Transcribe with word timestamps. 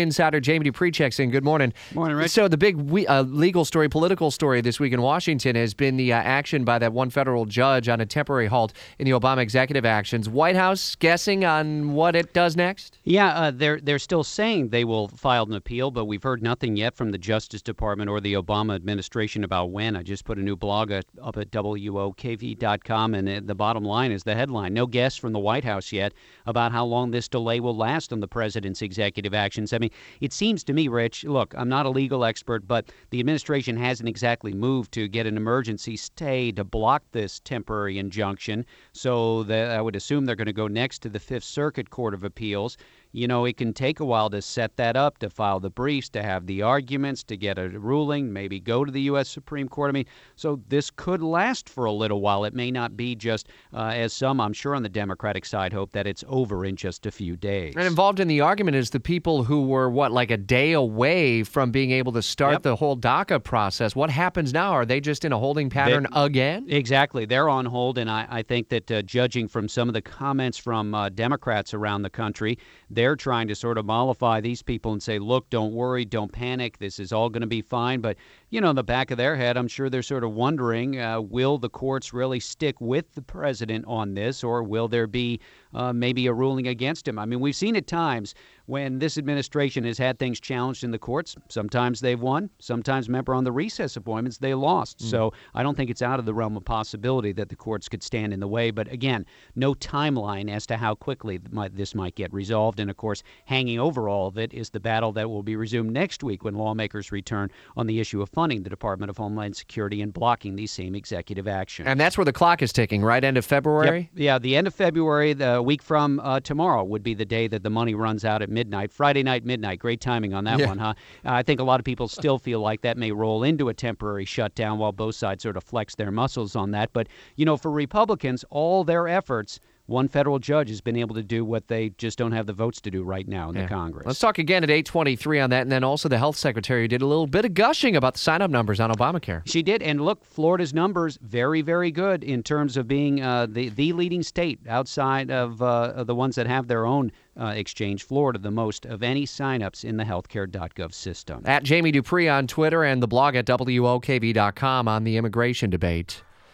Insider 0.00 0.38
Jamie 0.38 0.62
Dupree 0.62 0.92
checks 0.92 1.18
in. 1.18 1.32
Good 1.32 1.42
morning. 1.42 1.72
Morning, 1.92 2.16
Rich. 2.16 2.30
So 2.30 2.46
the 2.46 2.56
big 2.56 2.76
we, 2.76 3.04
uh, 3.08 3.24
legal 3.24 3.64
story, 3.64 3.88
political 3.88 4.30
story 4.30 4.60
this 4.60 4.78
week 4.78 4.92
in 4.92 5.02
Washington 5.02 5.56
has 5.56 5.74
been 5.74 5.96
the 5.96 6.12
uh, 6.12 6.18
action 6.18 6.62
by 6.62 6.78
that 6.78 6.92
one 6.92 7.10
federal 7.10 7.46
judge 7.46 7.88
on 7.88 8.00
a 8.00 8.06
temporary 8.06 8.46
halt 8.46 8.72
in 9.00 9.06
the 9.06 9.10
Obama 9.10 9.38
executive 9.38 9.84
actions. 9.84 10.28
White 10.28 10.54
House 10.54 10.94
guessing 10.94 11.44
on 11.44 11.94
what 11.94 12.14
it 12.14 12.32
does 12.32 12.54
next? 12.54 13.00
Yeah, 13.02 13.30
uh, 13.30 13.50
they're 13.50 13.80
they're 13.80 13.98
still 13.98 14.22
saying 14.22 14.68
they 14.68 14.84
will 14.84 15.08
file 15.08 15.42
an 15.46 15.52
appeal, 15.52 15.90
but 15.90 16.04
we've 16.04 16.22
heard 16.22 16.44
nothing 16.44 16.76
yet 16.76 16.94
from 16.94 17.10
the 17.10 17.18
Justice 17.18 17.60
Department 17.60 18.08
or 18.08 18.20
the 18.20 18.34
Obama 18.34 18.76
administration 18.76 19.42
about 19.42 19.72
when. 19.72 19.96
I 19.96 20.04
just 20.04 20.24
put 20.24 20.38
a 20.38 20.42
new 20.42 20.54
blog 20.54 20.92
at, 20.92 21.06
up 21.20 21.36
at 21.38 21.50
wokv.com, 21.50 23.14
and 23.14 23.28
uh, 23.28 23.40
the 23.44 23.54
bottom 23.56 23.82
line 23.82 24.12
is 24.12 24.22
the 24.22 24.36
headline: 24.36 24.74
No 24.74 24.86
guess 24.86 25.16
from 25.16 25.32
the 25.32 25.40
White 25.40 25.64
House 25.64 25.90
yet 25.90 26.12
about 26.46 26.70
how 26.70 26.84
long 26.84 27.10
this 27.10 27.26
delay 27.26 27.58
will 27.58 27.76
last 27.76 28.12
on 28.12 28.20
the 28.20 28.28
president's 28.28 28.80
executive 28.80 29.34
actions. 29.34 29.72
I 29.72 29.78
mean, 29.78 29.87
it 30.20 30.32
seems 30.32 30.64
to 30.64 30.72
me, 30.72 30.88
Rich. 30.88 31.24
Look, 31.24 31.54
I'm 31.56 31.68
not 31.68 31.86
a 31.86 31.90
legal 31.90 32.24
expert, 32.24 32.66
but 32.66 32.90
the 33.10 33.20
administration 33.20 33.76
hasn't 33.76 34.08
exactly 34.08 34.52
moved 34.52 34.92
to 34.92 35.08
get 35.08 35.26
an 35.26 35.36
emergency 35.36 35.96
stay 35.96 36.52
to 36.52 36.64
block 36.64 37.02
this 37.12 37.40
temporary 37.40 37.98
injunction. 37.98 38.64
So 38.92 39.42
that 39.44 39.70
I 39.70 39.80
would 39.80 39.96
assume 39.96 40.24
they're 40.24 40.36
going 40.36 40.46
to 40.46 40.52
go 40.52 40.68
next 40.68 41.00
to 41.02 41.08
the 41.08 41.20
Fifth 41.20 41.44
Circuit 41.44 41.90
Court 41.90 42.14
of 42.14 42.24
Appeals 42.24 42.76
you 43.12 43.26
know, 43.26 43.44
it 43.44 43.56
can 43.56 43.72
take 43.72 44.00
a 44.00 44.04
while 44.04 44.30
to 44.30 44.42
set 44.42 44.76
that 44.76 44.96
up, 44.96 45.18
to 45.18 45.30
file 45.30 45.60
the 45.60 45.70
briefs, 45.70 46.08
to 46.10 46.22
have 46.22 46.46
the 46.46 46.62
arguments, 46.62 47.22
to 47.24 47.36
get 47.36 47.58
a 47.58 47.68
ruling, 47.68 48.32
maybe 48.32 48.60
go 48.60 48.84
to 48.84 48.92
the 48.92 49.02
U.S. 49.02 49.28
Supreme 49.28 49.68
Court. 49.68 49.88
I 49.88 49.92
mean, 49.92 50.06
so 50.36 50.60
this 50.68 50.90
could 50.90 51.22
last 51.22 51.68
for 51.68 51.84
a 51.86 51.92
little 51.92 52.20
while. 52.20 52.44
It 52.44 52.54
may 52.54 52.70
not 52.70 52.96
be 52.96 53.14
just, 53.14 53.48
uh, 53.72 53.92
as 53.94 54.12
some, 54.12 54.40
I'm 54.40 54.52
sure, 54.52 54.74
on 54.74 54.82
the 54.82 54.88
Democratic 54.88 55.44
side 55.44 55.72
hope, 55.72 55.92
that 55.92 56.06
it's 56.06 56.24
over 56.28 56.64
in 56.64 56.76
just 56.76 57.06
a 57.06 57.10
few 57.10 57.36
days. 57.36 57.74
And 57.76 57.86
involved 57.86 58.20
in 58.20 58.28
the 58.28 58.40
argument 58.40 58.76
is 58.76 58.90
the 58.90 59.00
people 59.00 59.44
who 59.44 59.66
were, 59.66 59.88
what, 59.90 60.12
like 60.12 60.30
a 60.30 60.36
day 60.36 60.72
away 60.72 61.42
from 61.42 61.70
being 61.70 61.90
able 61.90 62.12
to 62.12 62.22
start 62.22 62.52
Yep. 62.52 62.62
the 62.62 62.76
whole 62.76 62.96
DACA 62.96 63.42
process. 63.42 63.94
What 63.96 64.10
happens 64.10 64.52
now? 64.52 64.72
Are 64.72 64.86
they 64.86 65.00
just 65.00 65.24
in 65.24 65.32
a 65.32 65.38
holding 65.38 65.70
pattern 65.70 66.06
again? 66.12 66.66
Exactly. 66.68 67.24
They're 67.24 67.48
on 67.48 67.66
hold, 67.66 67.98
and 67.98 68.10
I, 68.10 68.26
I 68.28 68.42
think 68.42 68.68
that 68.68 68.90
uh, 68.90 69.02
judging 69.02 69.48
from 69.48 69.68
some 69.68 69.88
of 69.88 69.94
the 69.94 70.02
comments 70.02 70.58
from 70.58 70.94
uh, 70.94 71.08
Democrats 71.08 71.74
around 71.74 72.02
the 72.02 72.10
country, 72.10 72.58
they're 72.98 73.14
trying 73.14 73.46
to 73.46 73.54
sort 73.54 73.78
of 73.78 73.86
mollify 73.86 74.40
these 74.40 74.60
people 74.60 74.90
and 74.92 75.00
say, 75.00 75.20
look, 75.20 75.48
don't 75.50 75.72
worry, 75.72 76.04
don't 76.04 76.32
panic, 76.32 76.78
this 76.78 76.98
is 76.98 77.12
all 77.12 77.30
going 77.30 77.42
to 77.42 77.46
be 77.46 77.62
fine. 77.62 78.00
But, 78.00 78.16
you 78.50 78.60
know, 78.60 78.70
in 78.70 78.76
the 78.76 78.82
back 78.82 79.12
of 79.12 79.18
their 79.18 79.36
head, 79.36 79.56
I'm 79.56 79.68
sure 79.68 79.88
they're 79.88 80.02
sort 80.02 80.24
of 80.24 80.32
wondering 80.32 81.00
uh, 81.00 81.20
will 81.20 81.58
the 81.58 81.68
courts 81.68 82.12
really 82.12 82.40
stick 82.40 82.80
with 82.80 83.14
the 83.14 83.22
president 83.22 83.84
on 83.86 84.14
this, 84.14 84.42
or 84.42 84.64
will 84.64 84.88
there 84.88 85.06
be 85.06 85.38
uh, 85.74 85.92
maybe 85.92 86.26
a 86.26 86.32
ruling 86.32 86.66
against 86.66 87.06
him? 87.06 87.20
I 87.20 87.24
mean, 87.24 87.38
we've 87.38 87.54
seen 87.54 87.76
at 87.76 87.86
times 87.86 88.34
when 88.66 88.98
this 88.98 89.16
administration 89.16 89.84
has 89.84 89.96
had 89.96 90.18
things 90.18 90.40
challenged 90.40 90.82
in 90.82 90.90
the 90.90 90.98
courts. 90.98 91.36
Sometimes 91.48 92.00
they've 92.00 92.20
won, 92.20 92.50
sometimes, 92.58 93.08
remember, 93.08 93.32
on 93.32 93.44
the 93.44 93.52
recess 93.52 93.96
appointments, 93.96 94.38
they 94.38 94.54
lost. 94.54 95.00
So 95.00 95.32
I 95.54 95.62
don't 95.62 95.76
think 95.76 95.88
it's 95.88 96.02
out 96.02 96.18
of 96.18 96.26
the 96.26 96.34
realm 96.34 96.56
of 96.56 96.64
possibility 96.64 97.32
that 97.32 97.48
the 97.48 97.56
courts 97.56 97.88
could 97.88 98.02
stand 98.02 98.32
in 98.32 98.40
the 98.40 98.48
way. 98.48 98.70
But 98.70 98.90
again, 98.92 99.24
no 99.54 99.72
timeline 99.74 100.50
as 100.50 100.66
to 100.66 100.76
how 100.76 100.94
quickly 100.96 101.38
this 101.72 101.94
might 101.94 102.14
get 102.16 102.32
resolved. 102.32 102.80
And 102.88 102.90
of 102.90 102.96
course, 102.96 103.22
hanging 103.44 103.78
over 103.78 104.08
all 104.08 104.28
of 104.28 104.38
it 104.38 104.54
is 104.54 104.70
the 104.70 104.80
battle 104.80 105.12
that 105.12 105.28
will 105.28 105.42
be 105.42 105.56
resumed 105.56 105.90
next 105.92 106.24
week 106.24 106.42
when 106.42 106.54
lawmakers 106.54 107.12
return 107.12 107.50
on 107.76 107.86
the 107.86 108.00
issue 108.00 108.22
of 108.22 108.30
funding 108.30 108.62
the 108.62 108.70
Department 108.70 109.10
of 109.10 109.18
Homeland 109.18 109.56
Security 109.56 110.00
and 110.00 110.10
blocking 110.10 110.56
these 110.56 110.70
same 110.70 110.94
executive 110.94 111.46
actions. 111.46 111.86
And 111.86 112.00
that's 112.00 112.16
where 112.16 112.24
the 112.24 112.32
clock 112.32 112.62
is 112.62 112.72
ticking, 112.72 113.02
right? 113.04 113.22
End 113.22 113.36
of 113.36 113.44
February? 113.44 114.08
Yep. 114.14 114.20
Yeah, 114.22 114.38
the 114.38 114.56
end 114.56 114.66
of 114.66 114.74
February, 114.74 115.34
the 115.34 115.60
week 115.62 115.82
from 115.82 116.18
uh, 116.20 116.40
tomorrow, 116.40 116.82
would 116.82 117.02
be 117.02 117.12
the 117.12 117.26
day 117.26 117.46
that 117.48 117.62
the 117.62 117.68
money 117.68 117.94
runs 117.94 118.24
out 118.24 118.40
at 118.40 118.48
midnight. 118.48 118.90
Friday 118.90 119.22
night, 119.22 119.44
midnight. 119.44 119.80
Great 119.80 120.00
timing 120.00 120.32
on 120.32 120.44
that 120.44 120.58
Yeah. 120.58 120.68
one, 120.68 120.78
huh? 120.78 120.94
Uh, 121.26 121.32
I 121.32 121.42
think 121.42 121.60
a 121.60 121.64
lot 121.64 121.78
of 121.78 121.84
people 121.84 122.08
still 122.08 122.38
feel 122.38 122.60
like 122.60 122.80
that 122.80 122.96
may 122.96 123.12
roll 123.12 123.42
into 123.42 123.68
a 123.68 123.74
temporary 123.74 124.24
shutdown 124.24 124.78
while 124.78 124.92
both 124.92 125.14
sides 125.14 125.42
sort 125.42 125.58
of 125.58 125.62
flex 125.64 125.94
their 125.94 126.10
muscles 126.10 126.56
on 126.56 126.70
that. 126.70 126.94
But, 126.94 127.08
you 127.36 127.44
know, 127.44 127.58
for 127.58 127.70
Republicans, 127.70 128.46
all 128.48 128.82
their 128.82 129.06
efforts, 129.06 129.60
one 129.88 130.06
federal 130.06 130.38
judge 130.38 130.68
has 130.68 130.80
been 130.82 130.96
able 130.96 131.14
to 131.14 131.22
do 131.22 131.44
what 131.44 131.66
they 131.68 131.88
just 131.90 132.18
don't 132.18 132.32
have 132.32 132.46
the 132.46 132.52
votes 132.52 132.80
to 132.82 132.90
do 132.90 133.02
right 133.02 133.26
now 133.26 133.48
in 133.48 133.56
Yeah. 133.56 133.62
the 133.62 133.68
Congress. 133.68 134.06
Let's 134.06 134.18
talk 134.18 134.38
again 134.38 134.62
at 134.62 134.70
823 134.70 135.40
on 135.40 135.50
that. 135.50 135.62
And 135.62 135.72
then 135.72 135.82
also 135.82 136.08
the 136.10 136.18
health 136.18 136.36
secretary 136.36 136.86
did 136.88 137.00
a 137.00 137.06
little 137.06 137.26
bit 137.26 137.44
of 137.46 137.54
gushing 137.54 137.96
about 137.96 138.12
the 138.14 138.20
sign 138.20 138.42
up 138.42 138.50
numbers 138.50 138.80
on 138.80 138.90
Obamacare. 138.90 139.42
She 139.46 139.62
did, 139.62 139.82
and 139.82 140.00
look, 140.02 140.24
Florida's 140.24 140.74
numbers 140.74 141.18
very, 141.22 141.62
very 141.62 141.90
good 141.90 142.22
in 142.22 142.42
terms 142.42 142.76
of 142.76 142.86
being 142.86 143.22
uh, 143.22 143.46
the 143.46 143.70
the 143.70 143.92
leading 143.94 144.22
state 144.22 144.60
outside 144.68 145.30
of, 145.30 145.62
uh, 145.62 145.92
of 145.96 146.06
the 146.06 146.14
ones 146.14 146.34
that 146.36 146.46
have 146.46 146.68
their 146.68 146.84
own 146.84 147.10
uh, 147.40 147.46
exchange. 147.56 148.02
Florida, 148.04 148.38
the 148.38 148.50
most 148.50 148.84
of 148.84 149.02
any 149.02 149.24
signups 149.24 149.84
in 149.84 149.96
the 149.96 150.04
healthcare.gov 150.04 150.92
system. 150.92 151.42
At 151.46 151.62
Jamie 151.62 151.92
Dupree 151.92 152.28
on 152.28 152.46
Twitter 152.46 152.84
and 152.84 153.02
the 153.02 153.08
blog 153.08 153.36
at 153.36 153.46
WOKV.com 153.46 154.88
on 154.88 155.04
the 155.04 155.16
immigration 155.16 155.70
debate. 155.70 156.22